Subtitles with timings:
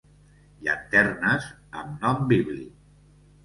[0.67, 1.47] Llanternes
[1.85, 2.85] amb nom bíblic.